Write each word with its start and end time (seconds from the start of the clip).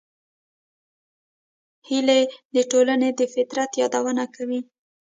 هیلۍ 1.87 2.21
د 2.55 2.57
ټولنې 2.71 3.09
د 3.19 3.21
فطرت 3.33 3.71
یادونه 3.81 4.23
کوي 4.35 4.59